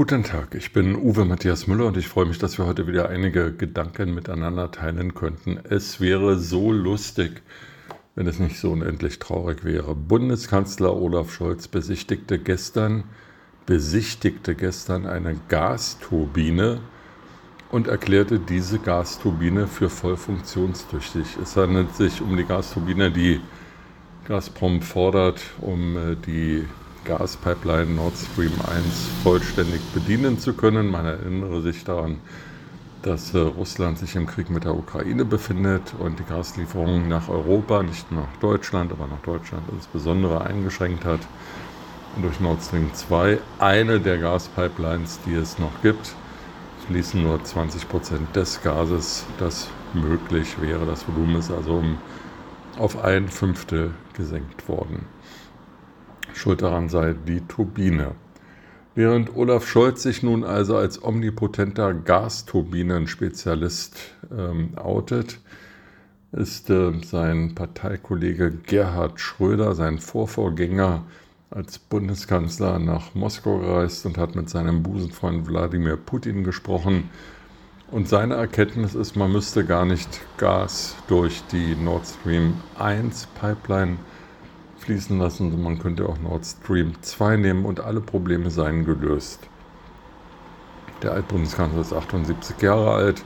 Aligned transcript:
Guten 0.00 0.24
Tag, 0.24 0.54
ich 0.54 0.72
bin 0.72 0.96
Uwe 0.96 1.26
Matthias 1.26 1.66
Müller 1.66 1.84
und 1.84 1.98
ich 1.98 2.08
freue 2.08 2.24
mich, 2.24 2.38
dass 2.38 2.56
wir 2.56 2.64
heute 2.64 2.86
wieder 2.86 3.10
einige 3.10 3.52
Gedanken 3.52 4.14
miteinander 4.14 4.70
teilen 4.70 5.12
könnten. 5.12 5.60
Es 5.68 6.00
wäre 6.00 6.38
so 6.38 6.72
lustig, 6.72 7.42
wenn 8.14 8.26
es 8.26 8.38
nicht 8.38 8.58
so 8.58 8.70
unendlich 8.70 9.18
traurig 9.18 9.62
wäre. 9.62 9.94
Bundeskanzler 9.94 10.96
Olaf 10.96 11.30
Scholz 11.34 11.68
besichtigte 11.68 12.38
gestern, 12.38 13.04
besichtigte 13.66 14.54
gestern 14.54 15.04
eine 15.04 15.38
Gasturbine 15.50 16.80
und 17.70 17.86
erklärte 17.86 18.38
diese 18.38 18.78
Gasturbine 18.78 19.66
für 19.66 19.90
voll 19.90 20.16
funktionstüchtig. 20.16 21.36
Es 21.42 21.58
handelt 21.58 21.94
sich 21.94 22.22
um 22.22 22.38
die 22.38 22.44
Gasturbine, 22.44 23.10
die 23.10 23.42
Gazprom 24.26 24.80
fordert, 24.80 25.42
um 25.60 25.98
äh, 25.98 26.16
die 26.16 26.64
Gaspipeline 27.04 27.94
Nord 27.94 28.14
Stream 28.16 28.52
1 28.52 29.08
vollständig 29.22 29.80
bedienen 29.94 30.38
zu 30.38 30.52
können. 30.52 30.90
Man 30.90 31.06
erinnere 31.06 31.62
sich 31.62 31.84
daran, 31.84 32.18
dass 33.02 33.34
äh, 33.34 33.38
Russland 33.38 33.98
sich 33.98 34.16
im 34.16 34.26
Krieg 34.26 34.50
mit 34.50 34.64
der 34.64 34.74
Ukraine 34.74 35.24
befindet 35.24 35.94
und 35.98 36.18
die 36.18 36.24
Gaslieferungen 36.24 37.08
nach 37.08 37.28
Europa, 37.28 37.82
nicht 37.82 38.10
nur 38.12 38.22
nach 38.22 38.36
Deutschland, 38.40 38.92
aber 38.92 39.06
nach 39.06 39.22
Deutschland 39.22 39.64
insbesondere 39.72 40.44
eingeschränkt 40.44 41.04
hat. 41.04 41.20
Durch 42.20 42.40
Nord 42.40 42.62
Stream 42.62 42.92
2, 42.92 43.38
eine 43.58 44.00
der 44.00 44.18
Gaspipelines, 44.18 45.20
die 45.24 45.34
es 45.34 45.58
noch 45.58 45.80
gibt, 45.80 46.14
fließen 46.88 47.22
nur 47.22 47.42
20 47.42 47.88
Prozent 47.88 48.34
des 48.34 48.60
Gases, 48.62 49.24
das 49.38 49.68
möglich 49.94 50.60
wäre. 50.60 50.86
Das 50.86 51.06
Volumen 51.06 51.36
ist 51.36 51.50
also 51.50 51.76
um 51.76 51.98
auf 52.78 53.02
ein 53.04 53.28
Fünftel 53.28 53.92
gesenkt 54.14 54.68
worden. 54.68 55.06
Schuld 56.34 56.62
daran 56.62 56.88
sei 56.88 57.14
die 57.26 57.40
Turbine. 57.40 58.12
Während 58.94 59.34
Olaf 59.36 59.66
Scholz 59.66 60.02
sich 60.02 60.22
nun 60.22 60.44
also 60.44 60.76
als 60.76 61.02
omnipotenter 61.02 61.94
Gasturbinen-Spezialist 61.94 63.96
ähm, 64.36 64.76
outet, 64.76 65.40
ist 66.32 66.70
äh, 66.70 66.92
sein 67.04 67.54
Parteikollege 67.54 68.50
Gerhard 68.50 69.20
Schröder, 69.20 69.74
sein 69.74 69.98
Vorvorgänger, 69.98 71.04
als 71.50 71.78
Bundeskanzler 71.78 72.78
nach 72.78 73.14
Moskau 73.14 73.58
gereist 73.58 74.06
und 74.06 74.18
hat 74.18 74.36
mit 74.36 74.48
seinem 74.48 74.82
Busenfreund 74.82 75.48
Wladimir 75.48 75.96
Putin 75.96 76.44
gesprochen. 76.44 77.10
Und 77.90 78.08
seine 78.08 78.34
Erkenntnis 78.34 78.94
ist, 78.94 79.16
man 79.16 79.32
müsste 79.32 79.64
gar 79.64 79.84
nicht 79.84 80.20
Gas 80.36 80.94
durch 81.08 81.42
die 81.50 81.74
Nord 81.74 82.06
Stream 82.06 82.54
1 82.78 83.26
Pipeline 83.40 83.96
fließen 84.80 85.18
lassen. 85.18 85.62
Man 85.62 85.78
könnte 85.78 86.08
auch 86.08 86.18
Nord 86.18 86.44
Stream 86.44 86.94
2 87.00 87.36
nehmen 87.36 87.64
und 87.64 87.80
alle 87.80 88.00
Probleme 88.00 88.50
seien 88.50 88.84
gelöst. 88.84 89.48
Der 91.02 91.12
Altbundeskanzler 91.12 91.80
ist 91.80 91.92
78 91.92 92.60
Jahre 92.60 92.92
alt. 92.92 93.24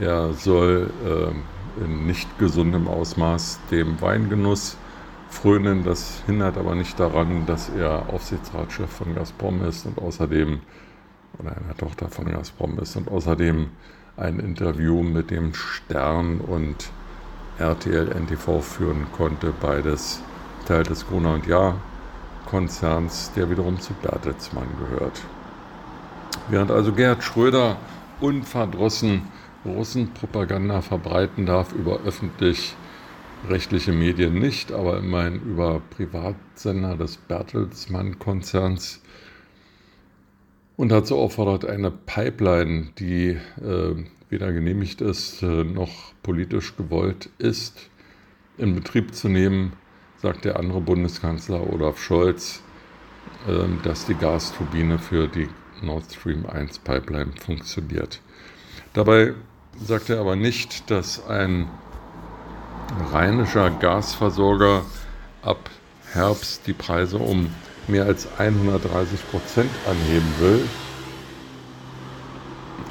Er 0.00 0.32
soll 0.32 0.90
äh, 1.04 1.82
in 1.84 2.06
nicht 2.06 2.38
gesundem 2.38 2.88
Ausmaß 2.88 3.60
dem 3.70 4.00
Weingenuss 4.00 4.76
frönen. 5.30 5.84
Das 5.84 6.22
hindert 6.26 6.56
aber 6.56 6.74
nicht 6.74 6.98
daran, 7.00 7.46
dass 7.46 7.68
er 7.70 8.08
Aufsichtsratschef 8.08 8.90
von 8.90 9.14
Gazprom 9.14 9.64
ist 9.64 9.86
und 9.86 9.98
außerdem, 9.98 10.60
oder 11.38 11.56
einer 11.56 11.76
Tochter 11.76 12.08
von 12.08 12.26
Gazprom 12.26 12.78
ist 12.78 12.96
und 12.96 13.10
außerdem 13.10 13.68
ein 14.16 14.38
Interview 14.38 15.02
mit 15.02 15.30
dem 15.30 15.54
Stern 15.54 16.40
und 16.40 16.90
RTL 17.58 18.08
NTV 18.08 18.60
führen 18.60 19.06
konnte. 19.16 19.52
Beides 19.60 20.22
Teil 20.64 20.82
des 20.84 21.06
Gruner 21.06 21.34
und 21.34 21.46
Jahr-Konzerns, 21.46 23.32
der 23.34 23.50
wiederum 23.50 23.80
zu 23.80 23.92
Bertelsmann 23.94 24.68
gehört. 24.78 25.20
Während 26.48 26.70
also 26.70 26.92
Gerhard 26.92 27.22
Schröder 27.22 27.76
unverdrossen 28.20 29.22
Russenpropaganda 29.64 30.82
verbreiten 30.82 31.46
darf 31.46 31.72
über 31.72 32.00
öffentlich-rechtliche 32.00 33.92
Medien 33.92 34.34
nicht, 34.34 34.72
aber 34.72 34.98
immerhin 34.98 35.40
über 35.42 35.80
Privatsender 35.90 36.96
des 36.96 37.16
Bertelsmann-Konzerns 37.16 39.00
und 40.76 40.88
dazu 40.88 41.16
auffordert, 41.16 41.64
eine 41.64 41.90
Pipeline, 41.90 42.88
die 42.98 43.38
äh, 43.60 43.94
weder 44.30 44.52
genehmigt 44.52 45.00
ist 45.00 45.42
äh, 45.42 45.64
noch 45.64 46.12
politisch 46.22 46.76
gewollt 46.76 47.30
ist, 47.38 47.90
in 48.58 48.74
Betrieb 48.74 49.14
zu 49.14 49.28
nehmen, 49.28 49.74
sagt 50.22 50.44
der 50.44 50.56
andere 50.56 50.80
Bundeskanzler 50.80 51.68
Olaf 51.72 52.00
Scholz, 52.00 52.62
ähm, 53.48 53.80
dass 53.82 54.06
die 54.06 54.14
Gasturbine 54.14 55.00
für 55.00 55.26
die 55.26 55.48
Nord 55.82 56.04
Stream 56.12 56.46
1 56.46 56.78
Pipeline 56.78 57.32
funktioniert. 57.44 58.20
Dabei 58.92 59.34
sagt 59.84 60.10
er 60.10 60.20
aber 60.20 60.36
nicht, 60.36 60.88
dass 60.92 61.26
ein 61.26 61.68
rheinischer 63.10 63.70
Gasversorger 63.70 64.82
ab 65.42 65.70
Herbst 66.12 66.68
die 66.68 66.72
Preise 66.72 67.18
um 67.18 67.50
mehr 67.88 68.04
als 68.04 68.28
130 68.38 69.28
Prozent 69.28 69.70
anheben 69.88 70.34
will. 70.38 70.68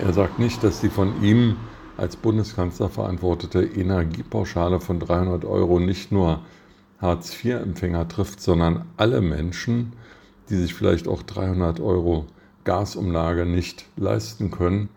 Er 0.00 0.12
sagt 0.12 0.40
nicht, 0.40 0.64
dass 0.64 0.80
die 0.80 0.88
von 0.88 1.22
ihm 1.22 1.56
als 1.96 2.16
Bundeskanzler 2.16 2.88
verantwortete 2.88 3.62
Energiepauschale 3.62 4.80
von 4.80 4.98
300 4.98 5.44
Euro 5.44 5.78
nicht 5.78 6.10
nur 6.10 6.40
Hartz-IV-Empfänger 7.00 8.08
trifft, 8.08 8.40
sondern 8.40 8.84
alle 8.96 9.20
Menschen, 9.20 9.92
die 10.48 10.56
sich 10.56 10.74
vielleicht 10.74 11.08
auch 11.08 11.22
300 11.22 11.80
Euro 11.80 12.26
Gasumlage 12.64 13.46
nicht 13.46 13.86
leisten 13.96 14.50
können 14.50 14.88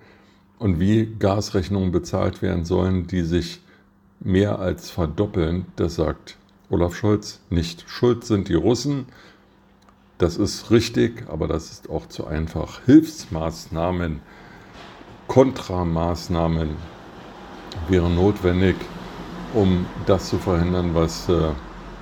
und 0.59 0.79
wie 0.79 1.15
Gasrechnungen 1.17 1.91
bezahlt 1.91 2.41
werden 2.41 2.65
sollen, 2.65 3.07
die 3.07 3.21
sich 3.21 3.61
mehr 4.19 4.59
als 4.59 4.89
verdoppeln, 4.89 5.65
das 5.75 5.95
sagt 5.95 6.37
Olaf 6.69 6.95
Scholz 6.95 7.41
nicht. 7.49 7.85
Schuld 7.87 8.23
sind 8.25 8.47
die 8.49 8.55
Russen. 8.55 9.05
Das 10.17 10.37
ist 10.37 10.71
richtig, 10.71 11.25
aber 11.29 11.47
das 11.47 11.69
ist 11.71 11.89
auch 11.89 12.07
zu 12.07 12.25
einfach. 12.25 12.81
Hilfsmaßnahmen, 12.85 14.21
Kontramaßnahmen 15.27 16.69
wären 17.89 18.15
notwendig, 18.15 18.75
um 19.53 19.85
das 20.05 20.29
zu 20.29 20.37
verhindern, 20.37 20.95
was 20.95 21.27
äh, 21.29 21.49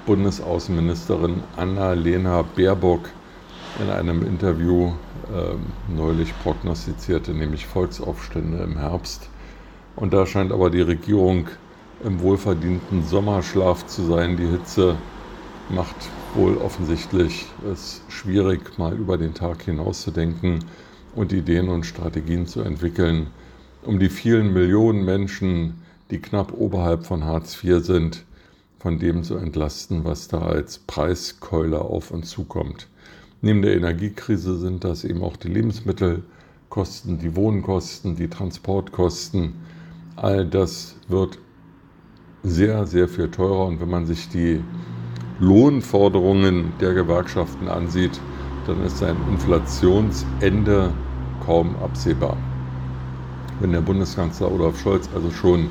Bundesaußenministerin 0.05 1.43
Anna-Lena 1.57 2.43
Baerbock 2.55 3.09
in 3.81 3.89
einem 3.89 4.25
Interview 4.25 4.93
äh, 5.33 5.93
neulich 5.95 6.33
prognostizierte, 6.43 7.31
nämlich 7.31 7.65
Volksaufstände 7.67 8.57
im 8.63 8.77
Herbst. 8.77 9.29
Und 9.95 10.13
da 10.13 10.25
scheint 10.25 10.51
aber 10.51 10.69
die 10.69 10.81
Regierung 10.81 11.47
im 12.03 12.19
wohlverdienten 12.21 13.05
Sommerschlaf 13.05 13.85
zu 13.87 14.03
sein. 14.03 14.37
Die 14.37 14.47
Hitze 14.47 14.95
macht 15.69 15.95
wohl 16.33 16.57
offensichtlich 16.57 17.45
es 17.71 18.01
schwierig, 18.09 18.77
mal 18.77 18.93
über 18.93 19.17
den 19.17 19.33
Tag 19.33 19.63
hinaus 19.63 20.01
zu 20.01 20.11
denken 20.11 20.59
und 21.15 21.33
Ideen 21.33 21.69
und 21.69 21.85
Strategien 21.85 22.47
zu 22.47 22.61
entwickeln, 22.61 23.27
um 23.83 23.99
die 23.99 24.09
vielen 24.09 24.53
Millionen 24.53 25.03
Menschen, 25.03 25.81
die 26.09 26.19
knapp 26.19 26.53
oberhalb 26.53 27.05
von 27.05 27.25
Hartz 27.25 27.61
IV 27.63 27.83
sind, 27.83 28.25
von 28.81 28.97
dem 28.97 29.23
zu 29.23 29.37
entlasten, 29.37 30.05
was 30.05 30.27
da 30.27 30.39
als 30.39 30.79
Preiskeule 30.79 31.81
auf 31.81 32.09
uns 32.09 32.31
zukommt. 32.31 32.87
Neben 33.41 33.61
der 33.61 33.75
Energiekrise 33.75 34.57
sind 34.57 34.83
das 34.83 35.03
eben 35.03 35.21
auch 35.21 35.37
die 35.37 35.49
Lebensmittelkosten, 35.49 37.19
die 37.19 37.35
Wohnkosten, 37.35 38.15
die 38.15 38.27
Transportkosten. 38.27 39.53
All 40.15 40.47
das 40.47 40.95
wird 41.07 41.37
sehr, 42.41 42.87
sehr 42.87 43.07
viel 43.07 43.29
teurer. 43.29 43.67
Und 43.67 43.81
wenn 43.81 43.89
man 43.89 44.07
sich 44.07 44.29
die 44.29 44.63
Lohnforderungen 45.39 46.73
der 46.81 46.95
Gewerkschaften 46.95 47.67
ansieht, 47.67 48.19
dann 48.65 48.83
ist 48.83 49.03
ein 49.03 49.17
Inflationsende 49.29 50.91
kaum 51.45 51.75
absehbar. 51.83 52.35
Wenn 53.59 53.73
der 53.73 53.81
Bundeskanzler 53.81 54.51
Olaf 54.51 54.79
Scholz 54.79 55.07
also 55.13 55.29
schon 55.29 55.69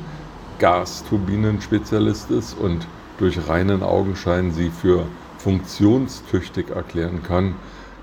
Gasturbinen-Spezialist 0.59 2.31
ist 2.31 2.53
und 2.53 2.87
durch 3.21 3.47
reinen 3.47 3.83
Augenschein 3.83 4.51
sie 4.51 4.69
für 4.69 5.05
funktionstüchtig 5.37 6.69
erklären 6.71 7.23
kann, 7.23 7.55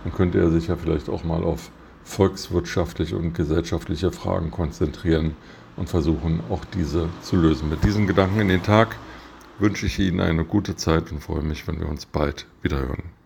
dann 0.05 0.13
könnte 0.13 0.39
er 0.39 0.51
sich 0.51 0.69
ja 0.69 0.77
vielleicht 0.77 1.09
auch 1.09 1.25
mal 1.25 1.43
auf 1.43 1.71
volkswirtschaftliche 2.05 3.17
und 3.17 3.35
gesellschaftliche 3.35 4.13
Fragen 4.13 4.51
konzentrieren 4.51 5.37
und 5.77 5.89
versuchen, 5.89 6.41
auch 6.51 6.65
diese 6.65 7.09
zu 7.21 7.37
lösen. 7.37 7.69
Mit 7.69 7.85
diesen 7.85 8.07
Gedanken 8.07 8.41
in 8.41 8.49
den 8.49 8.63
Tag 8.63 8.97
wünsche 9.59 9.87
ich 9.87 9.99
Ihnen 9.99 10.21
eine 10.21 10.45
gute 10.45 10.77
Zeit 10.77 11.13
und 11.13 11.21
freue 11.21 11.43
mich, 11.43 11.67
wenn 11.67 11.81
wir 11.81 11.89
uns 11.89 12.07
bald 12.07 12.47
wiederhören. 12.63 13.18